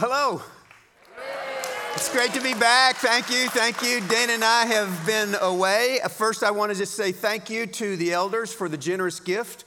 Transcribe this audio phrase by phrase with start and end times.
[0.00, 0.42] Well, hello.
[1.94, 2.94] It's great to be back.
[2.96, 3.48] Thank you.
[3.48, 4.00] Thank you.
[4.06, 5.98] Dana and I have been away.
[6.10, 9.64] First, I want to just say thank you to the elders for the generous gift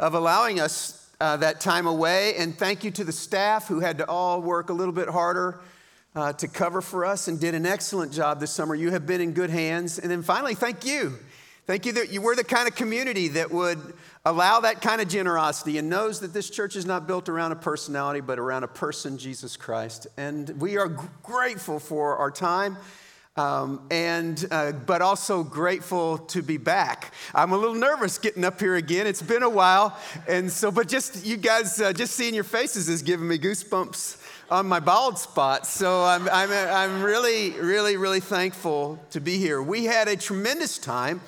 [0.00, 2.34] of allowing us uh, that time away.
[2.38, 5.60] And thank you to the staff who had to all work a little bit harder
[6.16, 8.74] uh, to cover for us and did an excellent job this summer.
[8.74, 10.00] You have been in good hands.
[10.00, 11.20] And then finally, thank you.
[11.68, 13.78] Thank you that you were the kind of community that would
[14.28, 17.56] allow that kind of generosity and knows that this church is not built around a
[17.56, 20.06] personality, but around a person, Jesus Christ.
[20.18, 20.88] And we are
[21.22, 22.76] grateful for our time.
[23.36, 27.14] Um, and uh, but also grateful to be back.
[27.32, 29.06] I'm a little nervous getting up here again.
[29.06, 32.88] It's been a while, and so but just you guys uh, just seeing your faces
[32.88, 34.20] is giving me goosebumps
[34.50, 35.68] on my bald spot.
[35.68, 39.62] So I'm I'm I'm really really really thankful to be here.
[39.62, 41.20] We had a tremendous time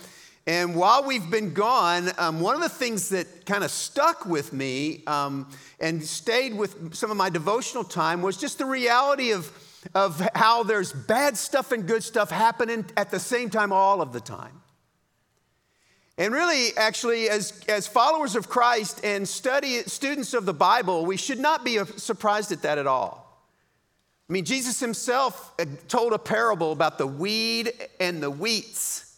[0.51, 4.53] and while we've been gone, um, one of the things that kind of stuck with
[4.53, 5.49] me um,
[5.79, 9.49] and stayed with some of my devotional time was just the reality of,
[9.95, 14.13] of how there's bad stuff and good stuff happening at the same time all of
[14.13, 14.61] the time.
[16.19, 21.17] And really, actually, as, as followers of Christ and study, students of the Bible, we
[21.17, 23.41] should not be surprised at that at all.
[24.29, 29.10] I mean, Jesus himself uh, told a parable about the weed and the wheats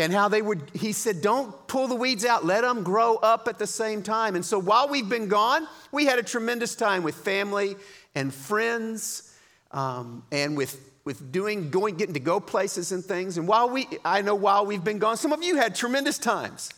[0.00, 3.46] and how they would, he said, don't pull the weeds out, let them grow up
[3.48, 4.34] at the same time.
[4.34, 7.76] And so while we've been gone, we had a tremendous time with family
[8.14, 9.36] and friends
[9.72, 13.36] um, and with, with doing, going, getting to go places and things.
[13.38, 16.70] And while we, I know while we've been gone, some of you had tremendous times.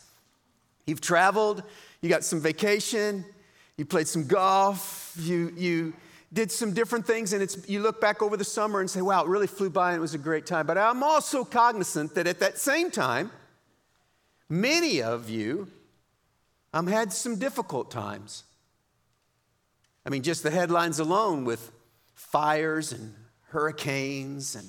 [0.85, 1.63] You've traveled,
[2.01, 3.23] you got some vacation,
[3.77, 5.93] you played some golf, you, you,
[6.33, 9.23] did some different things, and it's, you look back over the summer and say, wow,
[9.23, 10.65] it really flew by and it was a great time.
[10.65, 13.31] But I'm also cognizant that at that same time,
[14.49, 15.67] many of you
[16.73, 18.43] um, had some difficult times.
[20.05, 21.71] I mean, just the headlines alone with
[22.15, 23.13] fires and
[23.49, 24.67] hurricanes and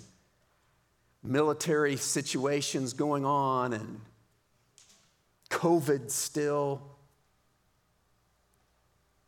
[1.22, 4.00] military situations going on and
[5.50, 6.93] COVID still.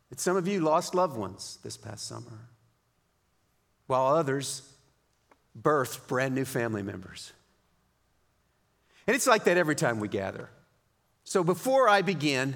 [0.09, 2.47] That some of you lost loved ones this past summer,
[3.87, 4.61] while others
[5.59, 7.33] birthed brand new family members.
[9.05, 10.49] And it's like that every time we gather.
[11.23, 12.55] So before I begin,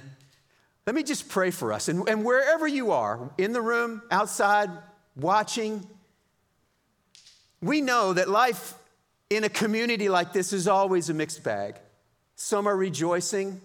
[0.86, 1.88] let me just pray for us.
[1.88, 4.70] And, and wherever you are, in the room, outside,
[5.16, 5.86] watching,
[7.62, 8.74] we know that life
[9.30, 11.76] in a community like this is always a mixed bag.
[12.36, 13.62] Some are rejoicing,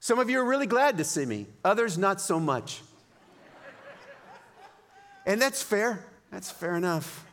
[0.00, 2.82] some of you are really glad to see me, others not so much.
[5.26, 6.04] and that's fair.
[6.30, 7.26] That's fair enough.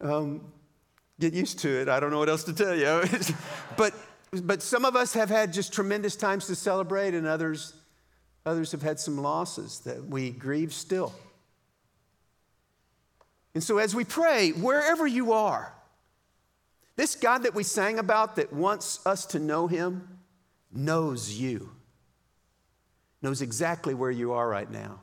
[0.00, 0.52] Um,
[1.18, 1.88] get used to it.
[1.88, 3.02] I don't know what else to tell you.
[3.76, 3.94] but,
[4.42, 7.74] but some of us have had just tremendous times to celebrate, and others,
[8.46, 11.12] others have had some losses that we grieve still.
[13.54, 15.74] And so, as we pray, wherever you are,
[16.96, 20.19] this God that we sang about that wants us to know Him,
[20.72, 21.70] knows you,
[23.22, 25.00] knows exactly where you are right now.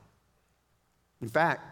[1.21, 1.65] In fact,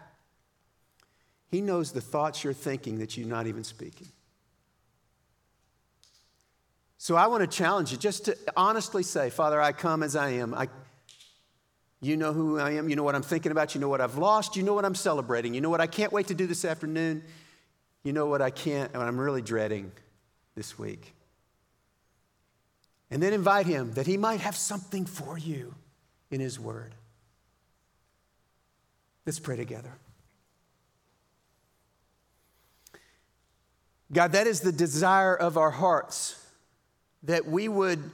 [1.50, 4.08] He knows the thoughts you're thinking that you're not even speaking.
[6.98, 10.30] So I want to challenge you just to honestly say, Father, I come as I
[10.30, 10.54] am.
[10.54, 10.68] I,
[12.00, 12.88] you know who I am.
[12.88, 13.74] You know what I'm thinking about.
[13.74, 14.56] You know what I've lost.
[14.56, 15.54] You know what I'm celebrating.
[15.54, 17.22] You know what I can't wait to do this afternoon.
[18.02, 19.92] You know what I can't, and I'm really dreading
[20.54, 21.15] this week
[23.10, 25.74] and then invite him that he might have something for you
[26.30, 26.94] in his word.
[29.24, 29.92] Let's pray together.
[34.12, 36.40] God, that is the desire of our hearts
[37.24, 38.10] that we would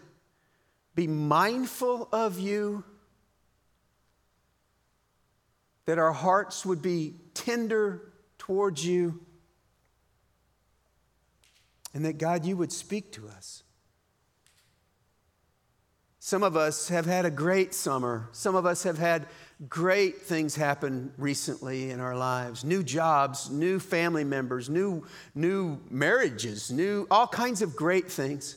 [0.95, 2.85] be mindful of you,
[5.85, 9.21] that our hearts would be tender towards you,
[11.95, 13.63] and that God, you would speak to us.
[16.25, 18.29] Some of us have had a great summer.
[18.31, 19.27] Some of us have had
[19.69, 25.05] great things happen recently in our lives new jobs, new family members, new,
[25.35, 28.57] new marriages, new, all kinds of great things.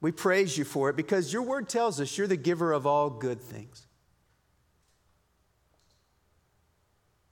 [0.00, 3.10] We praise you for it because your word tells us you're the giver of all
[3.10, 3.86] good things.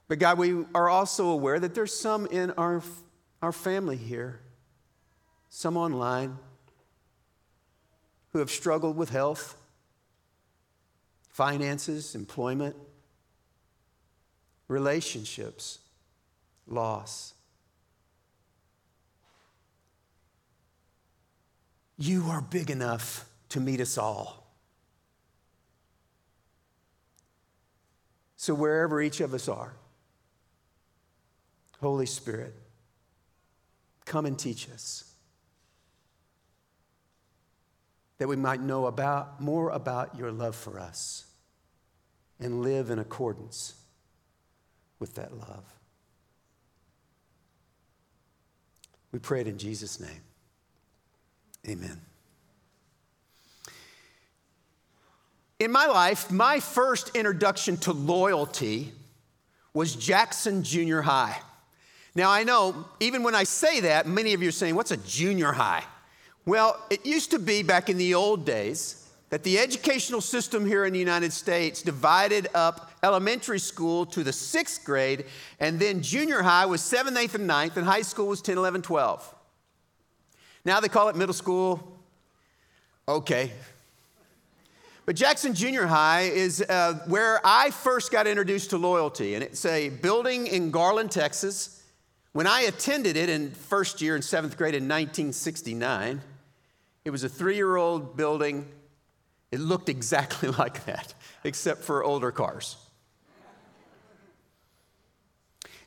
[0.07, 2.83] But God, we are also aware that there's some in our,
[3.41, 4.39] our family here,
[5.49, 6.37] some online
[8.31, 9.55] who have struggled with health,
[11.29, 12.75] finances, employment,
[14.67, 15.79] relationships,
[16.67, 17.33] loss.
[21.97, 24.47] You are big enough to meet us all.
[28.37, 29.73] So, wherever each of us are,
[31.81, 32.53] Holy Spirit,
[34.05, 35.08] come and teach us
[38.19, 41.25] that we might know about, more about your love for us
[42.39, 43.73] and live in accordance
[44.99, 45.63] with that love.
[49.11, 50.21] We pray it in Jesus' name.
[51.67, 51.99] Amen.
[55.59, 58.93] In my life, my first introduction to loyalty
[59.73, 61.37] was Jackson Junior High.
[62.15, 64.97] Now, I know even when I say that, many of you are saying, What's a
[64.97, 65.83] junior high?
[66.49, 70.83] Well, it used to be back in the old days that the educational system here
[70.83, 75.25] in the United States divided up elementary school to the sixth grade,
[75.59, 78.81] and then junior high was seventh, eighth, and ninth, and high school was 10, 11,
[78.81, 79.35] 12.
[80.65, 81.99] Now they call it middle school.
[83.07, 83.51] Okay.
[85.05, 89.65] But Jackson Junior High is uh, where I first got introduced to loyalty, and it's
[89.65, 91.83] a building in Garland, Texas.
[92.31, 96.21] When I attended it in first year in seventh grade in 1969,
[97.05, 98.65] it was a three year old building
[99.51, 101.13] it looked exactly like that,
[101.43, 102.77] except for older cars.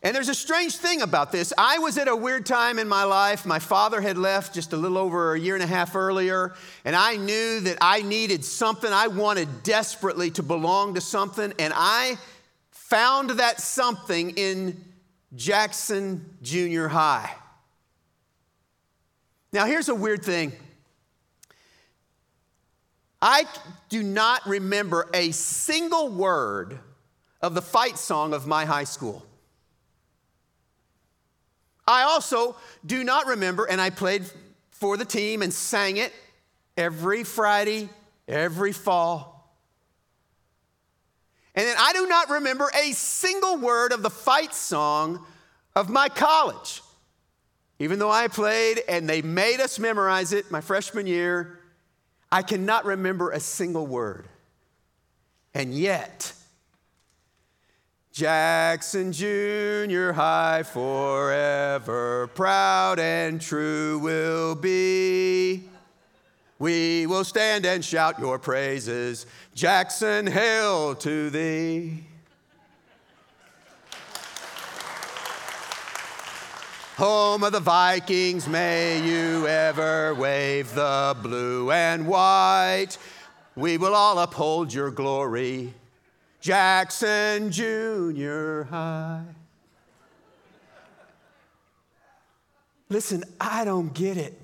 [0.05, 1.53] And there's a strange thing about this.
[1.57, 3.47] I was at a weird time in my life.
[3.47, 6.97] My father had left just a little over a year and a half earlier, and
[6.97, 8.93] I knew that I needed something.
[8.93, 12.19] I wanted desperately to belong to something, and I
[12.73, 14.85] found that something in
[15.37, 17.33] Jackson Junior High.
[19.53, 20.53] Now, here's a weird thing
[23.23, 23.47] I
[23.89, 26.81] do not remember a single word
[27.41, 29.25] of the fight song of my high school.
[31.87, 34.25] I also do not remember, and I played
[34.71, 36.13] for the team and sang it
[36.77, 37.89] every Friday,
[38.27, 39.57] every fall.
[41.55, 45.25] And then I do not remember a single word of the fight song
[45.77, 46.83] of my college.
[47.79, 51.59] Even though I played and they made us memorize it my freshman year,
[52.33, 54.27] I cannot remember a single word.
[55.53, 56.33] And yet,
[58.11, 65.65] Jackson Junior High forever, proud and true will be.
[66.59, 69.27] We will stand and shout your praises.
[69.55, 72.05] Jackson, hail to thee.
[76.97, 82.99] Home of the Vikings, may you ever wave the blue and white.
[83.57, 85.73] We will all uphold your glory.
[86.43, 89.25] Jackson Junior High.
[92.91, 94.39] Listen, I don't get it.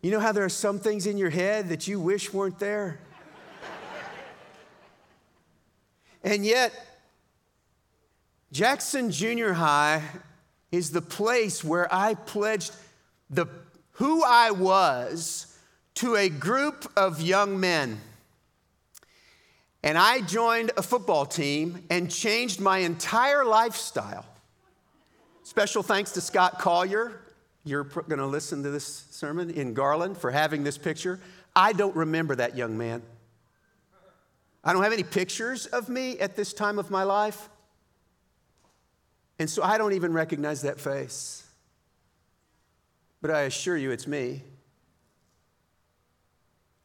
[0.00, 2.98] You know how there are some things in your head that you wish weren't there?
[6.24, 6.72] and yet,
[8.50, 10.02] Jackson Junior High
[10.72, 12.74] is the place where I pledged
[13.28, 13.46] the,
[13.92, 15.58] who I was
[15.96, 18.00] to a group of young men.
[19.82, 24.24] And I joined a football team and changed my entire lifestyle.
[25.42, 27.20] Special thanks to Scott Collier.
[27.64, 31.20] You're going to listen to this sermon in Garland for having this picture.
[31.54, 33.02] I don't remember that young man.
[34.64, 37.48] I don't have any pictures of me at this time of my life.
[39.38, 41.44] And so I don't even recognize that face.
[43.20, 44.42] But I assure you, it's me.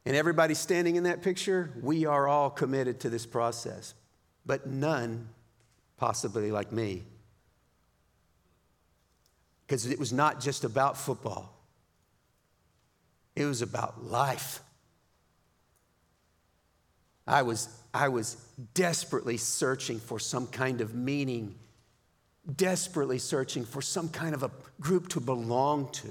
[0.06, 3.94] And everybody standing in that picture, we are all committed to this process,
[4.44, 5.28] but none
[5.96, 7.04] possibly like me.
[9.66, 11.54] Because it was not just about football,
[13.34, 14.60] it was about life.
[17.26, 18.36] I was, I was
[18.74, 21.54] desperately searching for some kind of meaning
[22.56, 26.08] desperately searching for some kind of a group to belong to.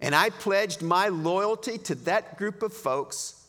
[0.00, 3.46] And I pledged my loyalty to that group of folks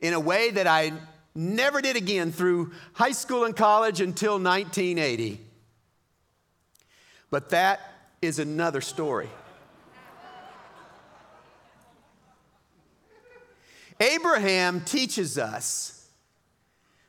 [0.00, 0.92] in a way that I
[1.34, 5.40] never did again through high school and college until 1980.
[7.30, 7.80] But that
[8.20, 9.28] is another story.
[14.00, 16.08] Abraham teaches us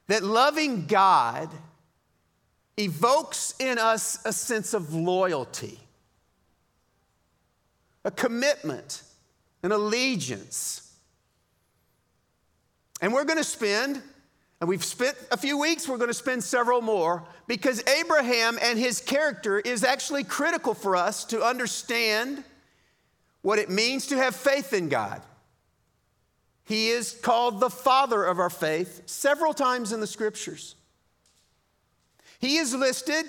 [0.07, 1.49] that loving God
[2.77, 5.79] evokes in us a sense of loyalty,
[8.03, 9.03] a commitment,
[9.61, 10.91] an allegiance.
[13.01, 14.01] And we're going to spend,
[14.59, 18.79] and we've spent a few weeks, we're going to spend several more, because Abraham and
[18.79, 22.43] his character is actually critical for us to understand
[23.41, 25.21] what it means to have faith in God.
[26.63, 30.75] He is called the father of our faith several times in the scriptures.
[32.43, 33.25] He is listed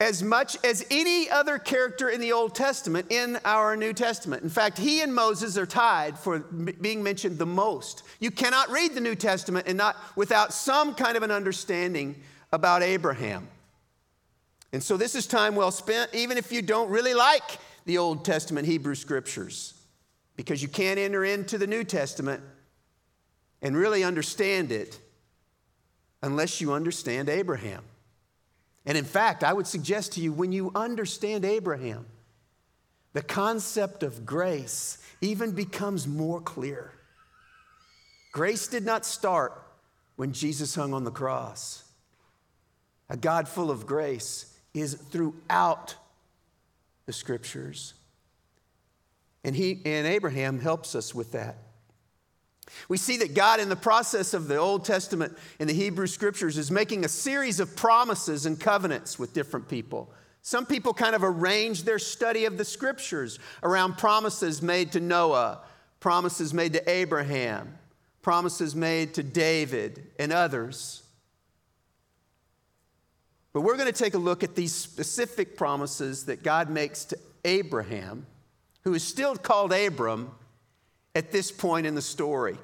[0.00, 4.42] as much as any other character in the Old Testament in our New Testament.
[4.42, 8.02] In fact, he and Moses are tied for being mentioned the most.
[8.18, 12.20] You cannot read the New Testament and not without some kind of an understanding
[12.50, 13.46] about Abraham.
[14.72, 18.24] And so this is time well spent, even if you don't really like the Old
[18.24, 19.74] Testament Hebrew scriptures,
[20.34, 22.42] because you can't enter into the New Testament
[23.62, 24.98] and really understand it
[26.22, 27.82] unless you understand Abraham.
[28.86, 32.06] And in fact, I would suggest to you when you understand Abraham,
[33.12, 36.92] the concept of grace even becomes more clear.
[38.32, 39.62] Grace did not start
[40.16, 41.84] when Jesus hung on the cross.
[43.08, 45.94] A God full of grace is throughout
[47.06, 47.94] the scriptures.
[49.44, 51.56] And, he, and Abraham helps us with that.
[52.88, 56.58] We see that God, in the process of the Old Testament in the Hebrew Scriptures,
[56.58, 60.12] is making a series of promises and covenants with different people.
[60.42, 65.60] Some people kind of arrange their study of the Scriptures around promises made to Noah,
[66.00, 67.76] promises made to Abraham,
[68.22, 71.02] promises made to David, and others.
[73.52, 77.18] But we're going to take a look at these specific promises that God makes to
[77.44, 78.26] Abraham,
[78.84, 80.30] who is still called Abram
[81.18, 82.56] at this point in the story.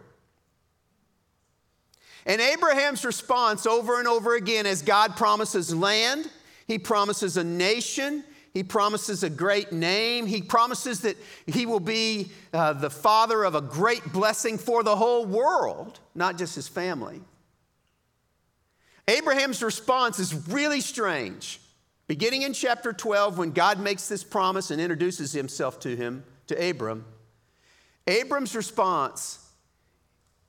[2.24, 6.30] And Abraham's response over and over again as God promises land,
[6.68, 12.30] he promises a nation, he promises a great name, he promises that he will be
[12.52, 17.20] uh, the father of a great blessing for the whole world, not just his family.
[19.08, 21.60] Abraham's response is really strange.
[22.06, 26.70] Beginning in chapter 12, when God makes this promise and introduces himself to him, to
[26.70, 27.04] Abram,
[28.06, 29.38] Abram's response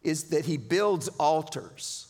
[0.03, 2.07] is that he builds altars.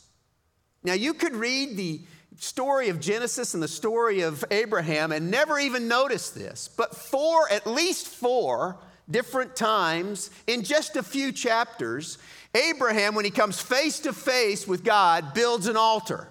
[0.84, 2.02] Now, you could read the
[2.38, 7.50] story of Genesis and the story of Abraham and never even notice this, but four,
[7.50, 8.78] at least four
[9.10, 12.18] different times in just a few chapters,
[12.54, 16.28] Abraham, when he comes face to face with God, builds an altar.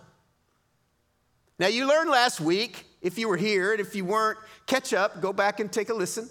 [1.59, 5.21] Now, you learned last week, if you were here, and if you weren't, catch up,
[5.21, 6.29] go back and take a listen.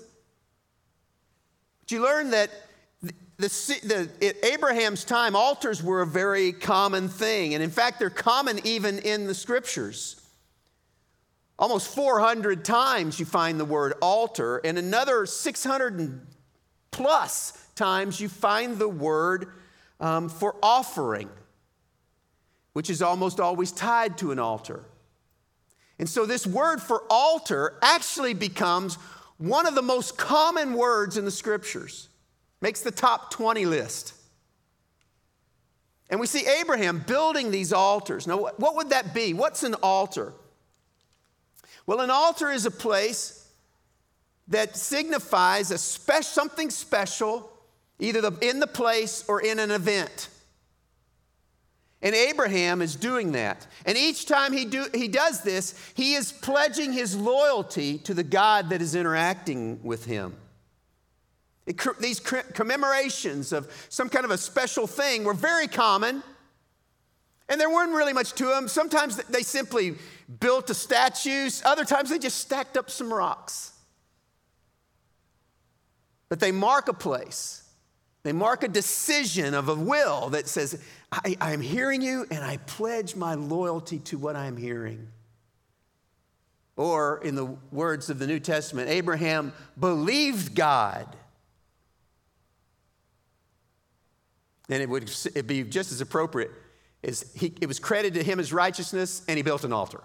[1.82, 2.50] But you learned that
[3.38, 7.54] the, the, Abraham's time, altars were a very common thing.
[7.54, 10.20] And in fact, they're common even in the scriptures.
[11.58, 16.28] Almost 400 times you find the word altar, and another 600
[16.92, 19.54] plus times you find the word
[20.00, 21.30] um, for offering,
[22.74, 24.86] which is almost always tied to an altar.
[26.00, 28.96] And so, this word for altar actually becomes
[29.38, 32.10] one of the most common words in the scriptures
[32.64, 34.14] makes the top 20 list.
[36.10, 38.26] And we see Abraham building these altars.
[38.26, 39.34] Now, what would that be?
[39.34, 40.34] What's an altar?
[41.86, 43.50] Well, an altar is a place
[44.48, 47.52] that signifies a spe- something special,
[48.00, 50.30] either in the place or in an event.
[52.02, 53.68] And Abraham is doing that.
[53.86, 58.24] And each time he, do, he does this, he is pledging his loyalty to the
[58.24, 60.38] God that is interacting with him.
[61.66, 66.22] It, these commemorations of some kind of a special thing were very common,
[67.48, 68.68] and there weren't really much to them.
[68.68, 69.96] Sometimes they simply
[70.40, 73.72] built a statue, other times they just stacked up some rocks.
[76.30, 77.64] But they mark a place.
[78.24, 82.58] They mark a decision of a will that says, I, am hearing you and I
[82.58, 85.10] pledge my loyalty to what I'm hearing.
[86.76, 91.16] Or, in the words of the New Testament, Abraham believed God
[94.70, 96.52] And it would it'd be just as appropriate
[97.04, 100.02] as he, it was credited to him as righteousness, and he built an altar.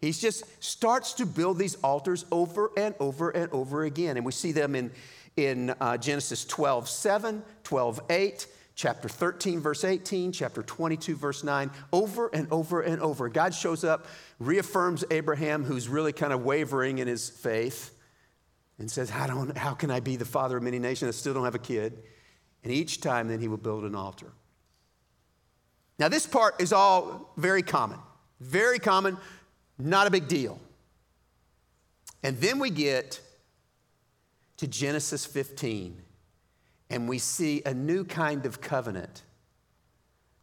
[0.00, 4.16] He just starts to build these altars over and over and over again.
[4.16, 4.90] And we see them in,
[5.36, 11.70] in uh, Genesis 12 7, 12 8, chapter 13, verse 18, chapter 22, verse 9,
[11.92, 13.28] over and over and over.
[13.28, 14.06] God shows up,
[14.40, 17.94] reaffirms Abraham, who's really kind of wavering in his faith,
[18.78, 21.08] and says, How, don't, how can I be the father of many nations?
[21.08, 22.02] I still don't have a kid.
[22.62, 24.32] And each time, then he will build an altar.
[25.98, 27.98] Now, this part is all very common,
[28.40, 29.16] very common,
[29.78, 30.60] not a big deal.
[32.22, 33.20] And then we get
[34.58, 36.00] to Genesis 15,
[36.90, 39.22] and we see a new kind of covenant,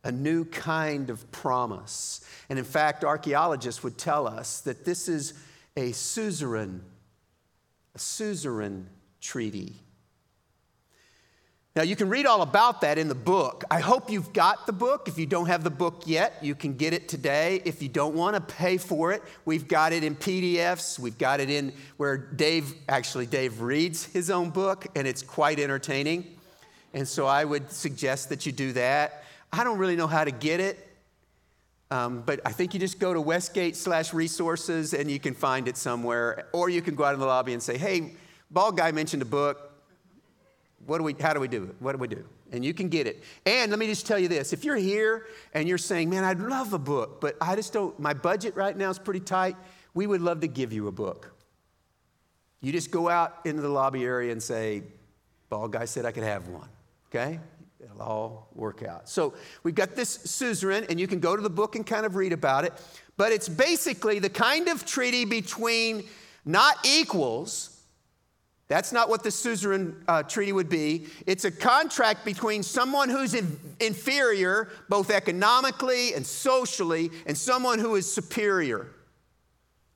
[0.04, 2.26] a new kind of promise.
[2.50, 5.34] And in fact, archaeologists would tell us that this is
[5.78, 6.82] a suzerain,
[7.96, 8.88] a suzerain
[9.22, 9.76] treaty
[11.80, 13.64] Now, you can read all about that in the book.
[13.72, 15.08] I hope you've got the book.
[15.08, 17.62] If you don't have the book yet, you can get it today.
[17.64, 21.00] If you don't want to pay for it, we've got it in PDFs.
[21.00, 25.58] We've got it in where Dave, actually, Dave reads his own book, and it's quite
[25.58, 26.36] entertaining.
[26.94, 29.24] And so I would suggest that you do that.
[29.54, 30.86] I don't really know how to get it,
[31.92, 35.66] um, but I think you just go to Westgate slash resources and you can find
[35.66, 36.50] it somewhere.
[36.52, 38.16] Or you can go out in the lobby and say, hey,
[38.52, 39.69] bald guy mentioned a book
[40.90, 41.76] what do we, how do we do it?
[41.80, 42.26] What do we do?
[42.52, 43.24] And you can get it.
[43.46, 46.40] And let me just tell you this if you're here and you're saying, man, I'd
[46.40, 49.56] love a book, but I just don't, my budget right now is pretty tight,
[49.94, 51.36] we would love to give you a book.
[52.62, 54.84] You just go out into the lobby area and say,
[55.50, 56.68] Bald guy said I could have one.
[57.10, 57.40] Okay?
[57.80, 59.08] It'll all work out.
[59.08, 62.16] So we've got this suzerain, and you can go to the book and kind of
[62.16, 62.74] read about it.
[63.16, 66.06] But it's basically the kind of treaty between
[66.46, 67.79] not equals,
[68.70, 71.08] that's not what the suzerain uh, treaty would be.
[71.26, 77.96] It's a contract between someone who's in, inferior, both economically and socially, and someone who
[77.96, 78.92] is superior.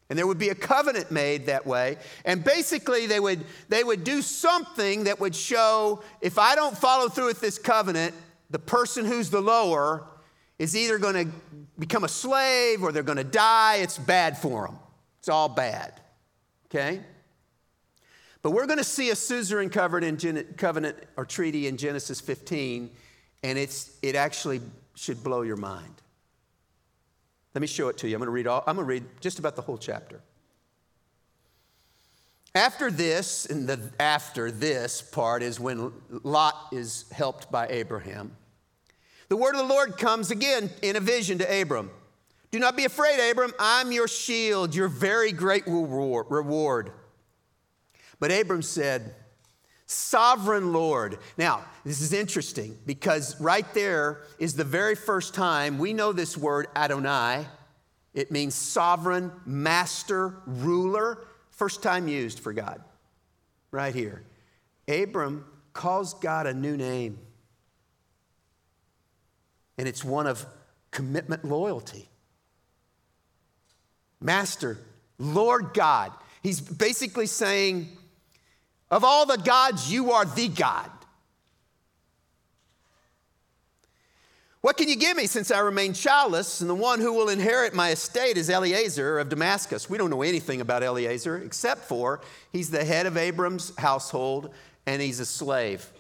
[0.10, 1.98] And there would be a covenant made that way.
[2.26, 7.10] And basically, they would, they would do something that would show if I don't follow
[7.10, 8.16] through with this covenant,
[8.50, 10.04] the person who's the lower
[10.58, 11.32] is either going to
[11.78, 13.78] become a slave or they're going to die.
[13.78, 14.80] It's bad for them.
[15.20, 15.94] It's all bad.
[16.68, 17.02] Okay?
[18.44, 22.92] But we're going to see a suzerain covenant or treaty in Genesis 15,
[23.42, 24.62] and it's, it actually
[24.96, 26.02] should blow your mind.
[27.56, 28.16] Let me show it to you.
[28.16, 30.22] I'm going to read, all, I'm going to read just about the whole chapter.
[32.54, 38.36] After this, and the after this part is when Lot is helped by Abraham.
[39.30, 41.90] The word of the Lord comes again in a vision to Abram.
[42.52, 43.54] Do not be afraid, Abram.
[43.58, 46.92] I'm your shield, your very great reward.
[48.20, 49.16] But Abram said,
[49.86, 51.20] Sovereign Lord.
[51.38, 56.38] Now, this is interesting because right there is the very first time we know this
[56.38, 57.46] word Adonai.
[58.14, 61.20] It means sovereign, master, ruler.
[61.52, 62.82] First time used for God,
[63.72, 64.24] right here.
[64.88, 67.20] Abram calls God a new name,
[69.78, 70.46] and it's one of
[70.92, 72.08] commitment loyalty.
[74.22, 74.78] Master,
[75.20, 76.14] Lord God.
[76.42, 77.90] He's basically saying,
[78.94, 80.90] of all the gods, you are the God.
[84.62, 86.62] What can you give me since I remain childless?
[86.62, 89.90] And the one who will inherit my estate is Eliezer of Damascus.
[89.90, 94.54] We don't know anything about Eliezer except for he's the head of Abram's household
[94.86, 95.92] and he's a slave.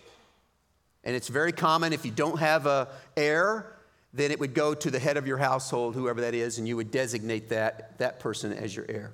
[1.04, 3.76] And it's very common if you don't have a heir,
[4.14, 6.78] then it would go to the head of your household, whoever that is, and you
[6.78, 9.14] would designate that, that person as your heir.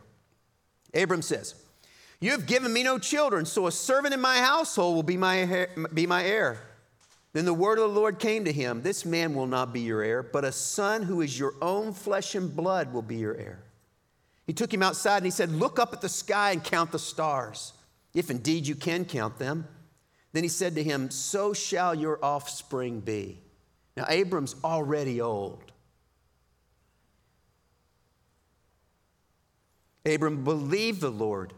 [0.93, 1.55] Abram says,
[2.21, 5.67] you have given me no children, so a servant in my household will be my,
[5.93, 6.59] be my heir.
[7.31, 10.01] Then the word of the Lord came to him This man will not be your
[10.01, 13.63] heir, but a son who is your own flesh and blood will be your heir.
[14.47, 16.99] He took him outside and he said, Look up at the sky and count the
[16.99, 17.73] stars,
[18.13, 19.67] if indeed you can count them.
[20.33, 23.39] Then he said to him, So shall your offspring be.
[23.95, 25.71] Now, Abram's already old.
[30.05, 31.53] Abram believed the Lord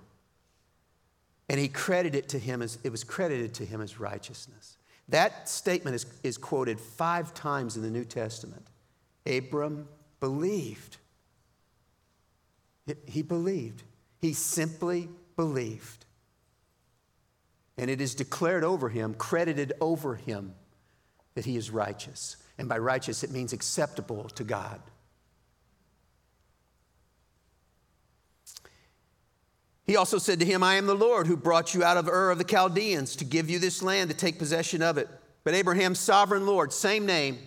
[1.51, 4.77] and he credited to him as it was credited to him as righteousness.
[5.09, 8.65] That statement is, is quoted five times in the New Testament.
[9.25, 9.89] Abram
[10.21, 10.95] believed.
[13.05, 13.83] He believed.
[14.21, 16.05] He simply believed.
[17.77, 20.53] And it is declared over him, credited over him,
[21.35, 22.37] that he is righteous.
[22.57, 24.79] And by righteous, it means acceptable to God.
[29.91, 32.31] He also said to him, I am the Lord who brought you out of Ur
[32.31, 35.09] of the Chaldeans to give you this land to take possession of it.
[35.43, 37.39] But Abraham, sovereign Lord, same name,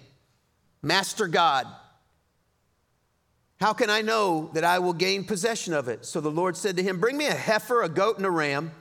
[0.82, 1.66] Master God.
[3.60, 6.04] How can I know that I will gain possession of it?
[6.04, 8.72] So the Lord said to him, Bring me a heifer, a goat, and a ram,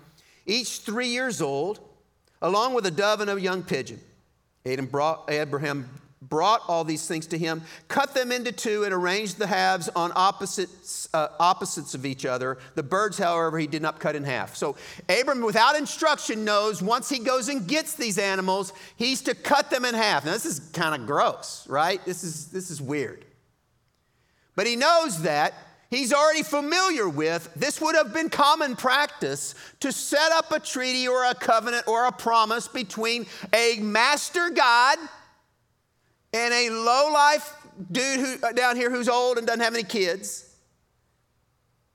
[0.46, 1.80] each three years old,
[2.42, 4.02] along with a dove and a young pigeon.
[4.66, 5.90] Abraham
[6.30, 10.12] brought all these things to him, cut them into two, and arranged the halves on
[10.16, 12.58] opposites, uh, opposites of each other.
[12.76, 14.56] The birds, however, he did not cut in half.
[14.56, 14.76] So
[15.10, 19.86] Abram, without instruction, knows once he goes and gets these animals, he's to cut them
[19.86, 20.26] in half.
[20.26, 22.04] Now, this is kind of gross, right?
[22.06, 23.26] This is, this is weird.
[24.56, 25.54] But he knows that.
[25.90, 31.08] He's already familiar with, this would have been common practice to set up a treaty
[31.08, 34.98] or a covenant or a promise between a master God
[36.34, 37.56] and a low life
[37.92, 40.50] dude who, uh, down here who's old and doesn't have any kids.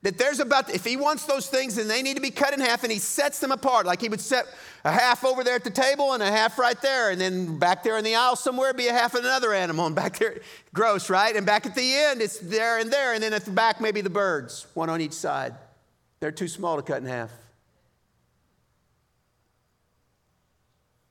[0.02, 2.60] That there's about, if he wants those things, then they need to be cut in
[2.60, 3.84] half, and he sets them apart.
[3.84, 4.46] Like he would set
[4.84, 7.82] a half over there at the table and a half right there, and then back
[7.82, 10.40] there in the aisle somewhere be a half of another animal, and back there,
[10.72, 11.34] gross, right?
[11.34, 14.00] And back at the end, it's there and there, and then at the back, maybe
[14.00, 15.56] the birds, one on each side.
[16.20, 17.32] They're too small to cut in half.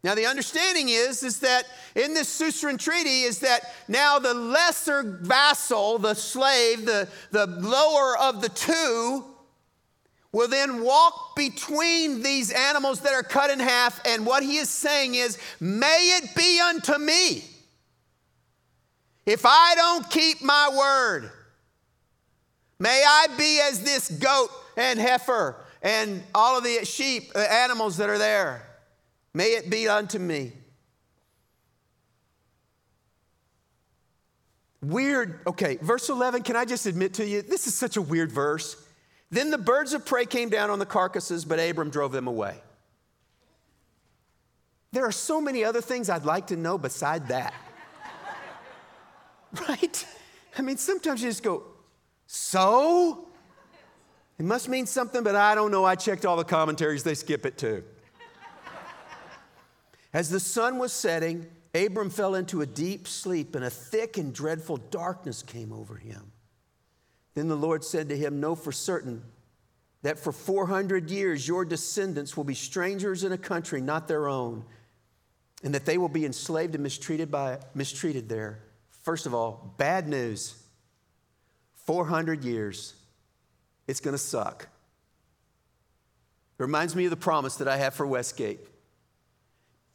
[0.03, 5.19] Now, the understanding is, is that in this suzerain treaty is that now the lesser
[5.21, 9.25] vassal, the slave, the, the lower of the two,
[10.31, 13.99] will then walk between these animals that are cut in half.
[14.05, 17.43] And what he is saying is, May it be unto me
[19.25, 21.31] if I don't keep my word.
[22.79, 27.97] May I be as this goat and heifer and all of the sheep, the animals
[27.97, 28.66] that are there.
[29.37, 30.51] May it be unto me.
[34.81, 35.41] Weird.
[35.45, 38.83] Okay, verse 11, can I just admit to you, this is such a weird verse.
[39.29, 42.55] Then the birds of prey came down on the carcasses, but Abram drove them away.
[44.91, 47.53] There are so many other things I'd like to know beside that.
[49.69, 50.05] right?
[50.57, 51.61] I mean, sometimes you just go,
[52.25, 53.27] so?
[54.39, 55.85] It must mean something, but I don't know.
[55.85, 57.83] I checked all the commentaries, they skip it too.
[60.17, 64.33] As the sun was setting, Abram fell into a deep sleep, and a thick and
[64.33, 66.31] dreadful darkness came over him.
[67.35, 69.21] Then the Lord said to him, Know for certain
[70.01, 74.65] that for 400 years your descendants will be strangers in a country not their own,
[75.63, 78.57] and that they will be enslaved and mistreated, by, mistreated there.
[79.03, 80.55] First of all, bad news
[81.85, 82.95] 400 years.
[83.85, 84.63] It's going to suck.
[86.57, 88.61] It reminds me of the promise that I have for Westgate.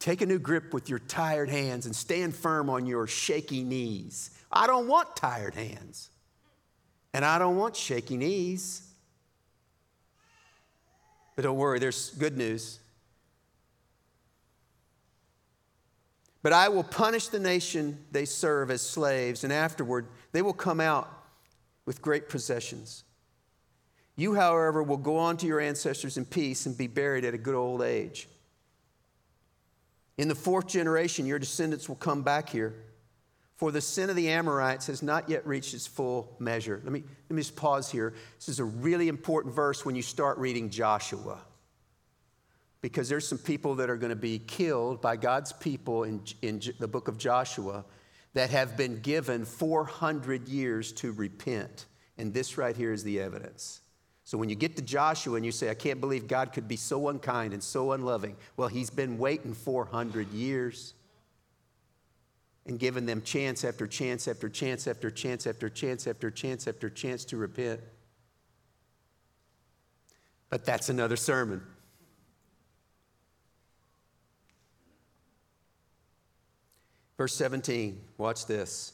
[0.03, 4.31] Take a new grip with your tired hands and stand firm on your shaky knees.
[4.51, 6.09] I don't want tired hands,
[7.13, 8.81] and I don't want shaky knees.
[11.37, 12.79] But don't worry, there's good news.
[16.41, 20.81] But I will punish the nation they serve as slaves, and afterward they will come
[20.81, 21.07] out
[21.85, 23.05] with great possessions.
[24.17, 27.37] You, however, will go on to your ancestors in peace and be buried at a
[27.37, 28.27] good old age.
[30.17, 32.75] In the fourth generation, your descendants will come back here,
[33.55, 36.81] for the sin of the Amorites has not yet reached its full measure.
[36.83, 38.13] Let me, let me just pause here.
[38.37, 41.39] This is a really important verse when you start reading Joshua,
[42.81, 46.61] because there's some people that are going to be killed by God's people in, in
[46.79, 47.85] the book of Joshua
[48.33, 51.85] that have been given 400 years to repent.
[52.17, 53.81] And this right here is the evidence.
[54.25, 56.77] So when you get to Joshua and you say, I can't believe God could be
[56.77, 60.93] so unkind and so unloving, well, he's been waiting 400 years
[62.65, 66.89] and giving them chance after chance after chance after chance after chance after chance after
[66.89, 67.81] chance to repent.
[70.49, 71.61] But that's another sermon.
[77.17, 78.93] Verse 17, watch this.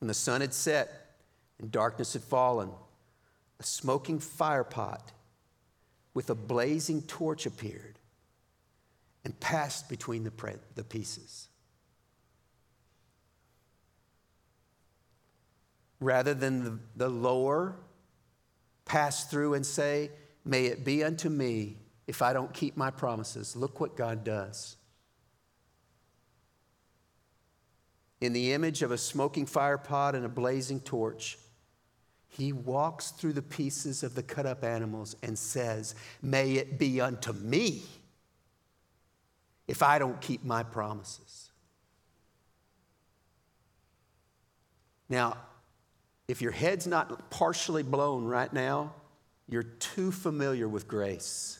[0.00, 1.16] When the sun had set
[1.58, 2.70] and darkness had fallen,
[3.60, 5.00] a smoking firepot
[6.14, 7.98] with a blazing torch appeared
[9.24, 11.48] and passed between the, pre- the pieces.
[16.00, 17.74] Rather than the, the lower
[18.84, 20.10] pass through and say,
[20.44, 23.54] May it be unto me if I don't keep my promises.
[23.54, 24.76] Look what God does.
[28.20, 31.36] In the image of a smoking firepot and a blazing torch,
[32.28, 37.00] he walks through the pieces of the cut up animals and says, May it be
[37.00, 37.82] unto me
[39.66, 41.50] if I don't keep my promises.
[45.08, 45.38] Now,
[46.26, 48.92] if your head's not partially blown right now,
[49.48, 51.58] you're too familiar with grace.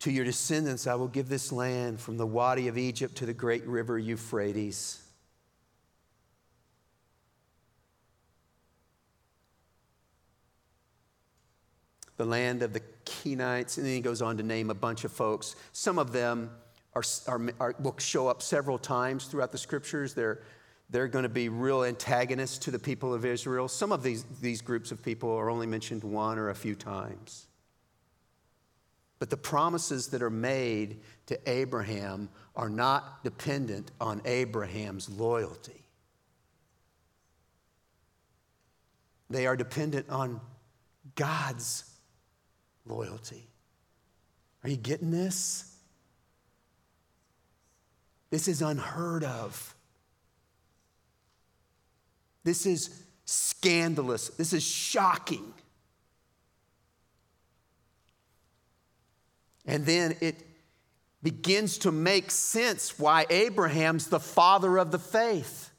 [0.00, 3.34] To your descendants, I will give this land from the Wadi of Egypt to the
[3.34, 5.02] great river Euphrates.
[12.20, 15.10] The land of the Kenites, and then he goes on to name a bunch of
[15.10, 15.56] folks.
[15.72, 16.50] Some of them
[16.92, 20.12] are, are, are will show up several times throughout the scriptures.
[20.12, 20.42] They're,
[20.90, 23.68] they're going to be real antagonists to the people of Israel.
[23.68, 27.46] Some of these, these groups of people are only mentioned one or a few times.
[29.18, 35.86] But the promises that are made to Abraham are not dependent on Abraham's loyalty.
[39.30, 40.42] They are dependent on
[41.14, 41.89] God's
[42.90, 43.48] loyalty.
[44.62, 45.76] Are you getting this?
[48.30, 49.74] This is unheard of.
[52.44, 54.28] This is scandalous.
[54.28, 55.52] This is shocking.
[59.66, 60.36] And then it
[61.22, 65.70] begins to make sense why Abraham's the father of the faith.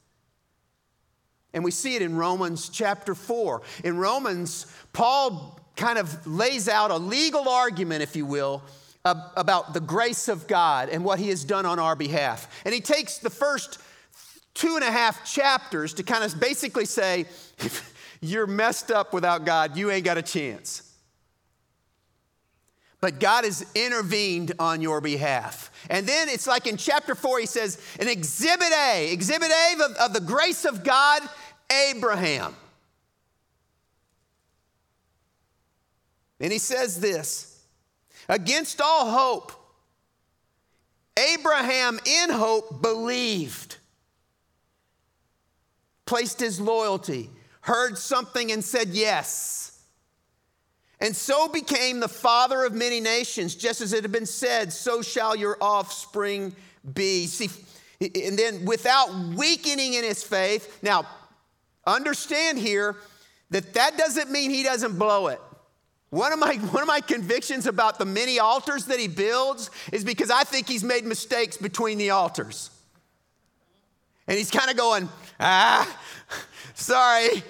[1.52, 3.60] And we see it in Romans chapter 4.
[3.84, 8.62] In Romans, Paul kind of lays out a legal argument, if you will,
[9.04, 12.62] about the grace of God and what he has done on our behalf.
[12.64, 13.78] And he takes the first
[14.54, 17.26] two and a half chapters to kind of basically say,
[17.58, 20.88] if you're messed up without God, you ain't got a chance.
[23.00, 25.72] But God has intervened on your behalf.
[25.90, 29.92] And then it's like in chapter four, he says, an exhibit A, exhibit A of,
[29.96, 31.22] of the grace of God,
[31.90, 32.54] Abraham.
[36.42, 37.64] And he says this
[38.28, 39.52] against all hope,
[41.16, 43.76] Abraham in hope believed,
[46.04, 49.84] placed his loyalty, heard something and said yes.
[51.00, 55.02] And so became the father of many nations, just as it had been said, so
[55.02, 56.54] shall your offspring
[56.94, 57.26] be.
[57.26, 57.50] See,
[58.00, 61.06] and then without weakening in his faith, now
[61.86, 62.96] understand here
[63.50, 65.40] that that doesn't mean he doesn't blow it.
[66.12, 70.04] One of, my, one of my convictions about the many altars that he builds is
[70.04, 72.68] because I think he's made mistakes between the altars.
[74.28, 75.08] And he's kind of going,
[75.40, 75.98] ah,
[76.74, 77.42] sorry.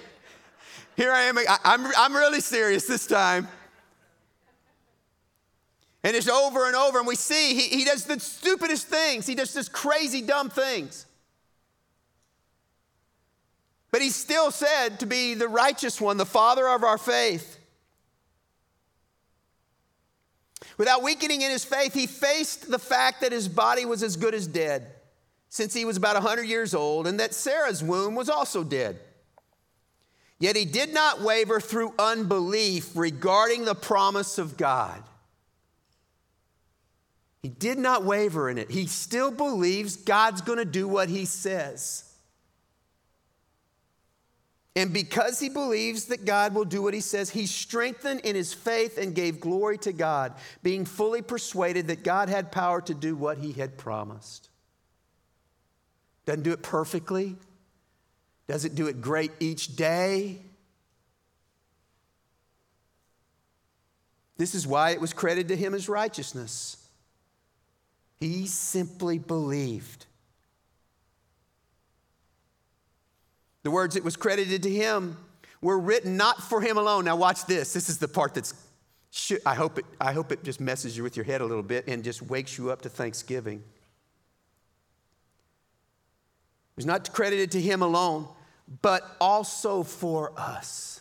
[0.96, 1.38] Here I am.
[1.38, 3.48] I, I'm, I'm really serious this time.
[6.04, 9.26] And it's over and over, and we see he, he does the stupidest things.
[9.26, 11.06] He does this crazy, dumb things.
[13.90, 17.58] But he's still said to be the righteous one, the father of our faith.
[20.78, 24.34] Without weakening in his faith, he faced the fact that his body was as good
[24.34, 24.86] as dead
[25.48, 28.98] since he was about 100 years old and that Sarah's womb was also dead.
[30.38, 35.02] Yet he did not waver through unbelief regarding the promise of God.
[37.42, 38.70] He did not waver in it.
[38.70, 42.11] He still believes God's going to do what he says.
[44.74, 48.54] And because he believes that God will do what he says, he strengthened in his
[48.54, 53.14] faith and gave glory to God, being fully persuaded that God had power to do
[53.14, 54.48] what he had promised.
[56.24, 57.36] Doesn't do it perfectly,
[58.46, 60.38] doesn't do it great each day.
[64.38, 66.78] This is why it was credited to him as righteousness.
[68.20, 70.06] He simply believed.
[73.62, 75.16] The words that was credited to him
[75.60, 77.04] were written not for him alone.
[77.04, 77.72] Now, watch this.
[77.72, 78.54] This is the part that's,
[79.46, 81.86] I hope it, I hope it just messes you with your head a little bit
[81.86, 83.58] and just wakes you up to Thanksgiving.
[86.70, 88.26] It was not credited to him alone,
[88.80, 91.00] but also for us.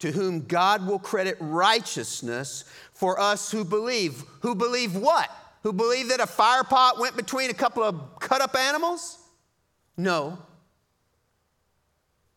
[0.00, 4.22] To whom God will credit righteousness for us who believe.
[4.42, 5.28] Who believe what?
[5.64, 9.18] Who believe that a fire pot went between a couple of cut up animals?
[9.98, 10.38] No.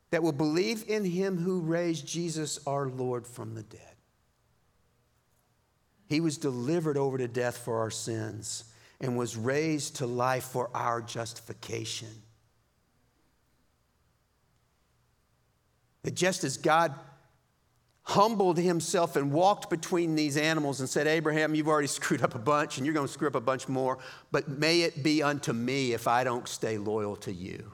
[0.10, 3.80] That will believe in him who raised Jesus our Lord from the dead.
[6.10, 8.66] He was delivered over to death for our sins
[9.00, 12.10] and was raised to life for our justification.
[16.04, 16.94] That just as God
[18.12, 22.40] humbled himself and walked between these animals and said, Abraham, you've already screwed up a
[22.40, 23.98] bunch and you're going to screw up a bunch more,
[24.32, 27.72] but may it be unto me if I don't stay loyal to you.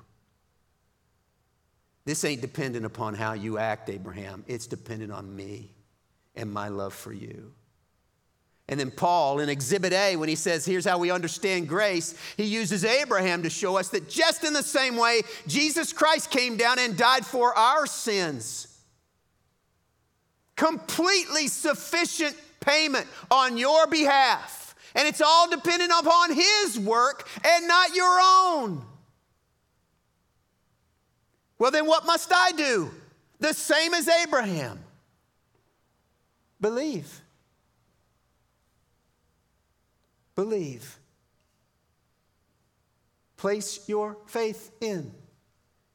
[2.06, 4.46] This ain't dependent upon how you act, Abraham.
[4.48, 5.74] It's dependent on me
[6.36, 7.52] and my love for you.
[8.70, 12.44] And then Paul in Exhibit A, when he says, Here's how we understand grace, he
[12.44, 16.78] uses Abraham to show us that just in the same way, Jesus Christ came down
[16.80, 18.67] and died for our sins
[20.58, 24.76] completely sufficient payment on your behalf.
[24.96, 28.84] And it's all dependent upon His work and not your own.
[31.60, 32.92] Well, then what must I do?
[33.40, 34.80] The same as Abraham
[36.60, 37.22] believe.
[40.36, 40.98] Believe.
[43.38, 45.12] Place your faith in.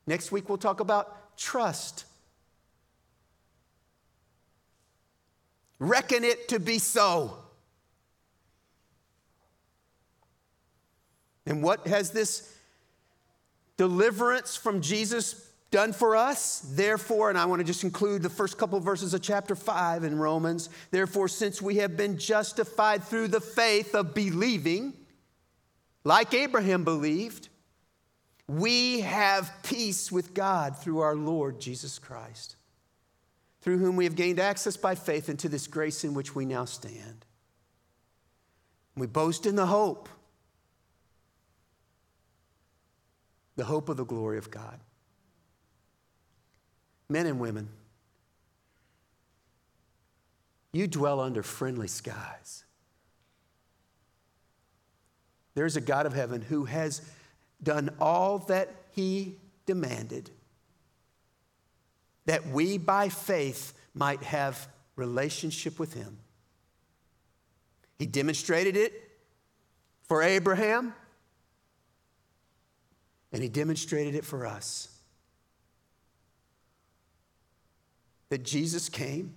[0.06, 2.06] Next week, we'll talk about trust.
[5.82, 7.36] Reckon it to be so.
[11.44, 12.56] And what has this
[13.76, 16.60] deliverance from Jesus done for us?
[16.60, 20.04] Therefore, and I want to just include the first couple of verses of chapter 5
[20.04, 20.68] in Romans.
[20.92, 24.92] Therefore, since we have been justified through the faith of believing,
[26.04, 27.48] like Abraham believed,
[28.46, 32.54] we have peace with God through our Lord Jesus Christ,
[33.62, 36.64] through whom we have gained access by faith into this grace in which we now
[36.64, 37.24] stand.
[38.96, 40.08] We boast in the hope,
[43.56, 44.80] the hope of the glory of God.
[47.08, 47.68] Men and women,
[50.72, 52.64] you dwell under friendly skies.
[55.54, 57.02] There's a God of heaven who has
[57.62, 60.30] done all that he demanded
[62.26, 66.18] that we by faith might have relationship with him.
[67.98, 68.92] He demonstrated it
[70.02, 70.94] for Abraham
[73.32, 74.88] and he demonstrated it for us.
[78.28, 79.34] That Jesus came,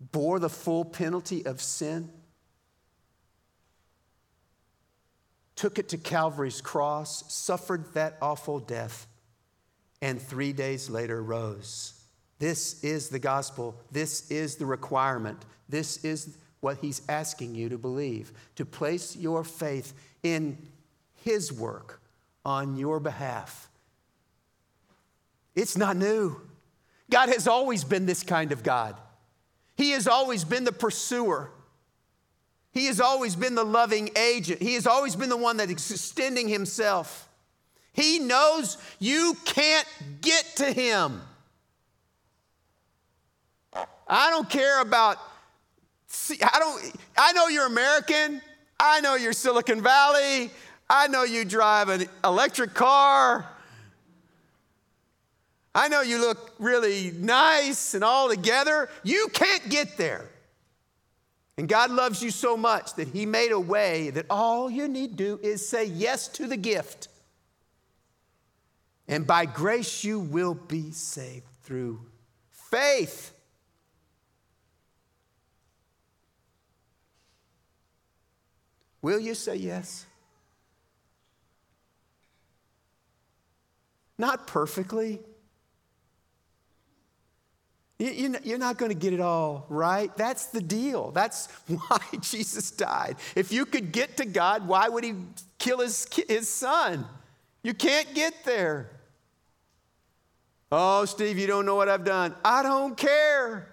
[0.00, 2.10] bore the full penalty of sin
[5.60, 9.06] took it to Calvary's cross, suffered that awful death,
[10.02, 11.94] and three days later rose.
[12.38, 13.76] This is the gospel.
[13.92, 15.44] This is the requirement.
[15.68, 20.58] This is what he's asking you to believe to place your faith in
[21.24, 22.00] his work
[22.44, 23.68] on your behalf.
[25.54, 26.40] It's not new.
[27.10, 28.96] God has always been this kind of God.
[29.76, 31.50] He has always been the pursuer.
[32.72, 34.62] He has always been the loving agent.
[34.62, 37.28] He has always been the one that is extending himself.
[37.92, 39.86] He knows you can't
[40.20, 41.20] get to him.
[44.06, 45.18] I don't care about,
[46.30, 48.42] I don't, I know you're American.
[48.78, 50.50] I know you're Silicon Valley.
[50.88, 53.46] I know you drive an electric car.
[55.74, 58.88] I know you look really nice and all together.
[59.04, 60.28] You can't get there.
[61.56, 65.16] And God loves you so much that He made a way that all you need
[65.18, 67.08] to do is say yes to the gift.
[69.10, 72.00] And by grace, you will be saved through
[72.48, 73.34] faith.
[79.02, 80.06] Will you say yes?
[84.16, 85.18] Not perfectly,
[87.98, 90.16] you're not going to get it all right.
[90.16, 91.10] That's the deal.
[91.10, 93.16] That's why Jesus died.
[93.34, 95.14] If you could get to God, why would he
[95.58, 97.06] kill his, his son?
[97.64, 98.99] You can't get there.
[100.72, 102.34] Oh, Steve, you don't know what I've done.
[102.44, 103.66] I don't care.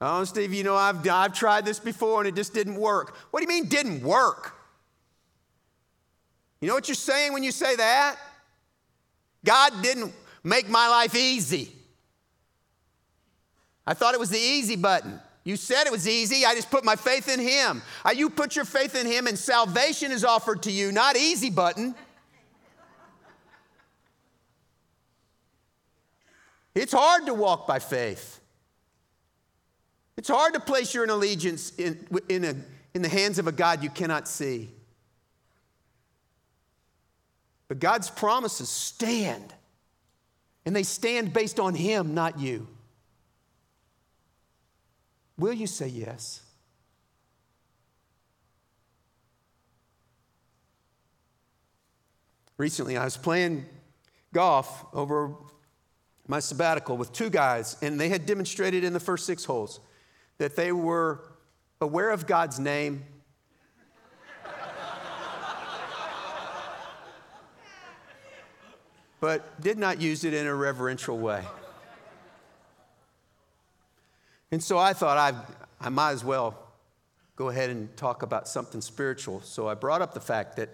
[0.00, 3.16] Oh, Steve, you know, I've, I've tried this before and it just didn't work.
[3.30, 4.54] What do you mean, didn't work?
[6.60, 8.16] You know what you're saying when you say that?
[9.44, 11.72] God didn't make my life easy.
[13.86, 15.20] I thought it was the easy button.
[15.44, 16.46] You said it was easy.
[16.46, 17.82] I just put my faith in Him.
[18.04, 21.50] Uh, you put your faith in Him, and salvation is offered to you, not easy
[21.50, 21.94] button.
[26.74, 28.40] It's hard to walk by faith.
[30.16, 32.54] It's hard to place your allegiance in, in, a,
[32.94, 34.70] in the hands of a God you cannot see.
[37.68, 39.54] But God's promises stand.
[40.66, 42.68] And they stand based on Him, not you.
[45.36, 46.40] Will you say yes?
[52.56, 53.66] Recently, I was playing
[54.32, 55.34] golf over
[56.26, 59.80] my sabbatical with two guys, and they had demonstrated in the first six holes
[60.38, 61.20] that they were
[61.80, 63.04] aware of God's name
[69.20, 71.44] but did not use it in a reverential way.
[74.50, 75.32] And so I thought I,
[75.84, 76.56] I might as well
[77.36, 79.40] go ahead and talk about something spiritual.
[79.42, 80.68] So I brought up the fact that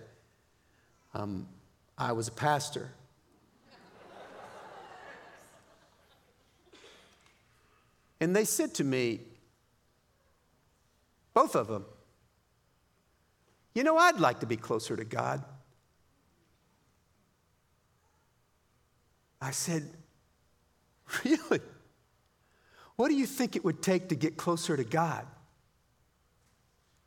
[1.14, 1.48] um,
[1.96, 2.90] I was a pastor.
[8.20, 9.20] And they said to me,
[11.32, 11.84] both of them,
[13.74, 15.44] you know, I'd like to be closer to God.
[19.40, 19.88] I said,
[21.24, 21.60] Really?
[22.96, 25.26] What do you think it would take to get closer to God?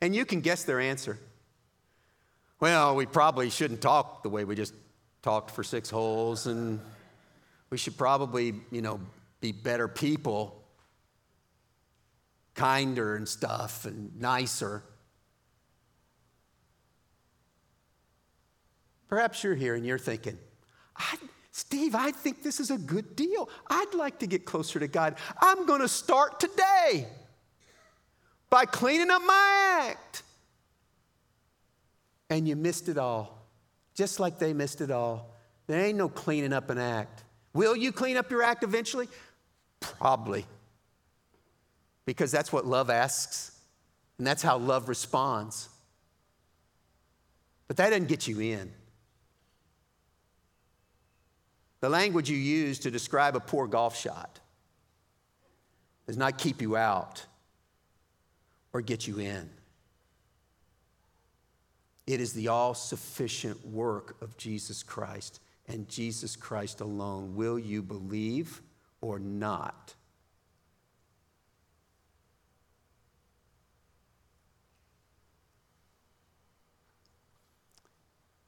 [0.01, 1.19] And you can guess their answer.
[2.59, 4.73] Well, we probably shouldn't talk the way we just
[5.21, 6.79] talked for six holes, and
[7.69, 8.99] we should probably, you know,
[9.39, 10.62] be better people,
[12.55, 14.83] kinder and stuff, and nicer.
[19.07, 20.37] Perhaps you're here and you're thinking,
[21.51, 23.47] Steve, I think this is a good deal.
[23.67, 25.15] I'd like to get closer to God.
[25.39, 27.07] I'm going to start today
[28.49, 30.23] by cleaning up my act.
[32.29, 33.47] and you missed it all,
[33.93, 35.35] just like they missed it all.
[35.67, 37.23] There ain't no cleaning up an act.
[37.53, 39.07] Will you clean up your act eventually?
[39.79, 40.45] Probably.
[42.05, 43.59] Because that's what love asks,
[44.17, 45.69] and that's how love responds.
[47.67, 48.71] But that doesn't get you in.
[51.79, 54.39] The language you use to describe a poor golf shot
[56.07, 57.25] does not keep you out
[58.73, 59.49] or get you in.
[62.05, 67.35] It is the all sufficient work of Jesus Christ and Jesus Christ alone.
[67.35, 68.61] Will you believe
[69.01, 69.95] or not?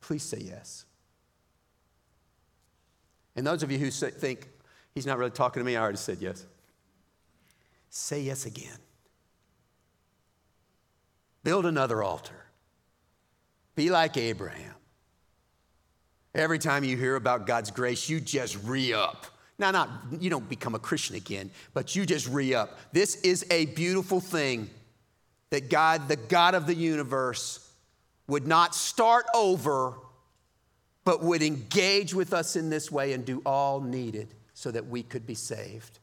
[0.05, 0.85] Please say yes.
[3.35, 4.47] And those of you who say, think,
[4.93, 6.45] he's not really talking to me, I already said yes.
[7.89, 8.77] Say yes again.
[11.43, 12.45] Build another altar.
[13.73, 14.75] Be like Abraham.
[16.35, 19.25] Every time you hear about God's grace, you just re up.
[19.57, 19.89] Now, not
[20.19, 22.77] you don't become a Christian again, but you just re up.
[22.91, 24.69] This is a beautiful thing
[25.49, 27.64] that God, the God of the universe,
[28.27, 29.93] would not start over,
[31.03, 35.03] but would engage with us in this way and do all needed so that we
[35.03, 35.99] could be saved.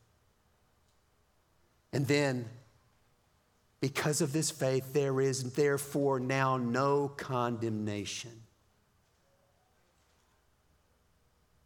[1.92, 2.48] And then
[3.80, 8.30] because of this faith, there is therefore now no condemnation.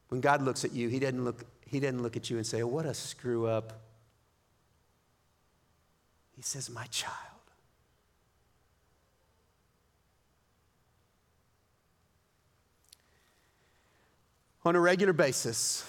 [0.08, 2.62] When God looks at you, He doesn't look, he doesn't look at you and say,
[2.62, 3.82] oh, What a screw up.
[6.34, 7.35] He says, My child.
[14.66, 15.84] On a regular basis,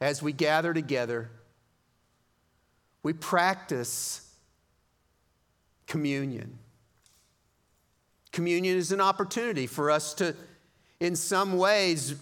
[0.00, 1.28] as we gather together,
[3.02, 4.32] we practice
[5.88, 6.60] communion.
[8.30, 10.36] Communion is an opportunity for us to,
[11.00, 12.14] in some ways,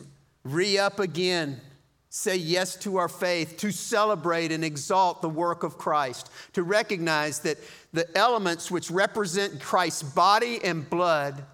[0.44, 1.60] re up again,
[2.08, 7.40] say yes to our faith, to celebrate and exalt the work of Christ, to recognize
[7.40, 7.58] that
[7.92, 11.44] the elements which represent Christ's body and blood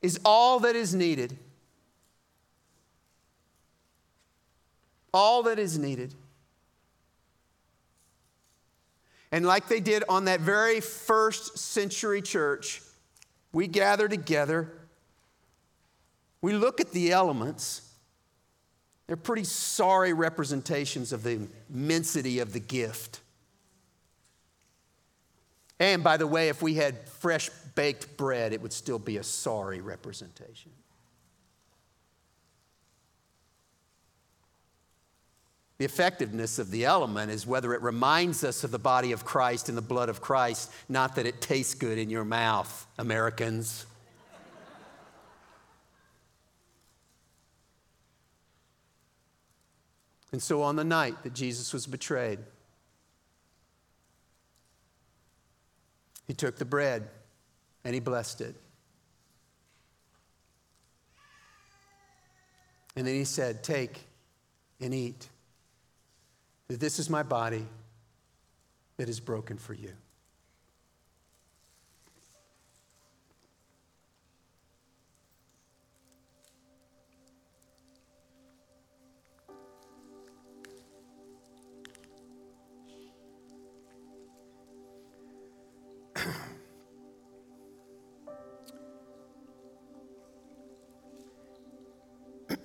[0.00, 1.38] is all that is needed.
[5.12, 6.14] All that is needed.
[9.30, 12.82] And like they did on that very first century church,
[13.52, 14.70] we gather together,
[16.42, 17.88] we look at the elements.
[19.06, 23.20] They're pretty sorry representations of the immensity of the gift.
[25.78, 29.22] And by the way, if we had fresh baked bread, it would still be a
[29.22, 30.70] sorry representation.
[35.82, 39.68] The effectiveness of the element is whether it reminds us of the body of Christ
[39.68, 43.84] and the blood of Christ, not that it tastes good in your mouth, Americans.
[50.30, 52.38] And so on the night that Jesus was betrayed,
[56.28, 57.08] he took the bread
[57.82, 58.54] and he blessed it.
[62.94, 63.98] And then he said, Take
[64.80, 65.26] and eat
[66.72, 67.66] that this is my body
[68.96, 69.92] that is broken for you.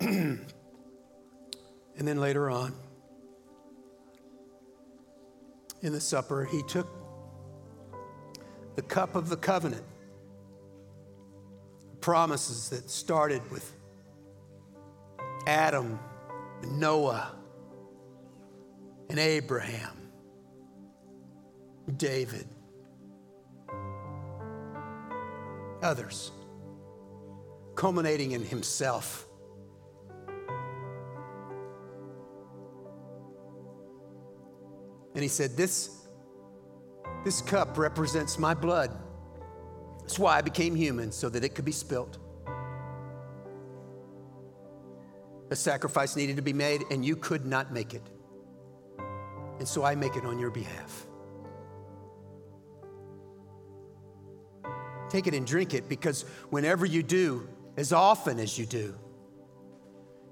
[0.00, 0.40] and
[1.98, 2.72] then later on,
[5.82, 6.88] in the supper, he took
[8.74, 9.84] the cup of the covenant,
[12.00, 13.74] promises that started with
[15.46, 15.98] Adam
[16.62, 17.34] and Noah
[19.08, 19.96] and Abraham,
[21.96, 22.46] David,
[25.82, 26.32] others,
[27.74, 29.27] culminating in himself.
[35.18, 36.06] And he said, This,
[37.24, 38.96] this cup represents my blood.
[39.98, 42.18] That's why I became human, so that it could be spilt.
[45.50, 48.02] A sacrifice needed to be made, and you could not make it.
[49.58, 51.08] And so I make it on your behalf.
[55.08, 58.94] Take it and drink it because whenever you do, as often as you do,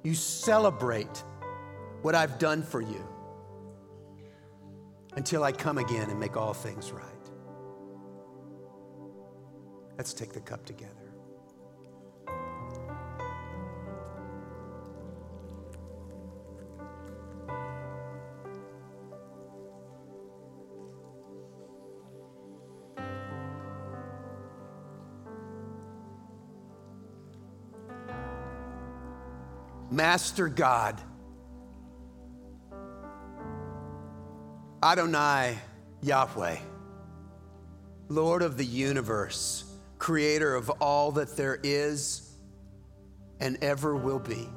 [0.05, 1.25] you celebrate
[2.03, 3.05] what I've done for you
[5.17, 7.05] until I come again and make all things right.
[9.97, 10.93] Let's take the cup together.
[29.91, 31.01] Master God,
[34.83, 35.59] Adonai
[36.03, 36.59] Yahweh,
[38.09, 39.65] Lord of the universe,
[39.99, 42.31] creator of all that there is
[43.41, 44.49] and ever will be.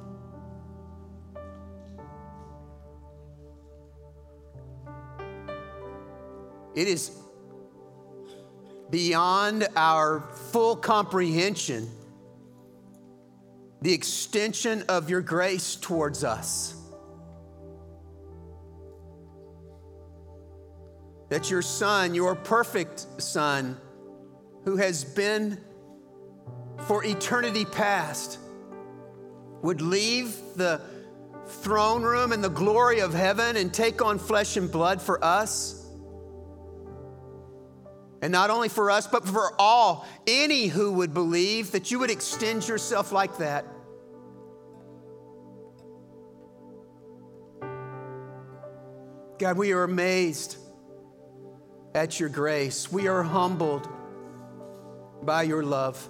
[6.74, 7.10] It is
[8.90, 11.88] beyond our full comprehension
[13.82, 16.79] the extension of your grace towards us.
[21.30, 23.76] That your Son, your perfect Son,
[24.64, 25.58] who has been
[26.86, 28.38] for eternity past,
[29.62, 30.80] would leave the
[31.46, 35.76] throne room and the glory of heaven and take on flesh and blood for us.
[38.22, 42.10] And not only for us, but for all, any who would believe that you would
[42.10, 43.64] extend yourself like that.
[49.38, 50.58] God, we are amazed
[51.94, 52.90] at your grace.
[52.90, 53.88] We are humbled
[55.22, 56.08] by your love.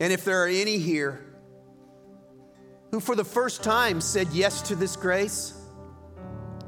[0.00, 1.24] And if there are any here
[2.90, 5.54] who for the first time said yes to this grace,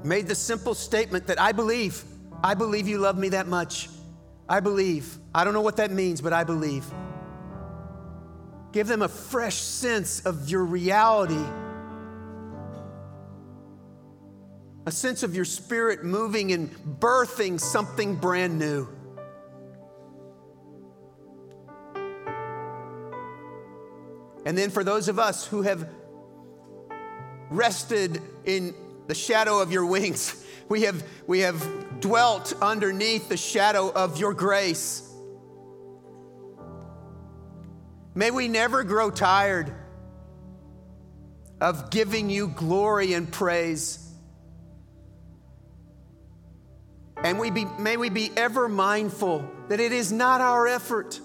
[0.03, 2.05] made the simple statement that I believe,
[2.43, 3.89] I believe you love me that much.
[4.49, 5.17] I believe.
[5.33, 6.85] I don't know what that means, but I believe.
[8.73, 11.45] Give them a fresh sense of your reality,
[14.87, 16.71] a sense of your spirit moving and
[17.01, 18.89] birthing something brand new.
[24.47, 25.89] And then for those of us who have
[27.51, 28.75] rested in
[29.07, 34.33] the shadow of your wings, we have, we have dwelt underneath the shadow of your
[34.33, 35.07] grace.
[38.15, 39.73] May we never grow tired
[41.61, 44.10] of giving you glory and praise.
[47.23, 51.21] And we be, may we be ever mindful that it is not our effort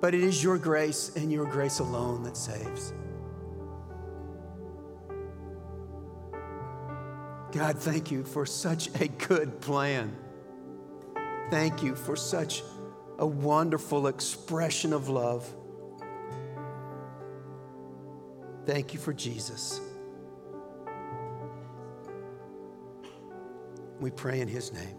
[0.00, 2.92] But it is your grace and your grace alone that saves.
[7.50, 10.14] God, thank you for such a good plan.
[11.50, 12.62] Thank you for such
[13.18, 15.52] a wonderful expression of love.
[18.66, 19.80] Thank you for Jesus.
[24.00, 24.97] We pray in his name.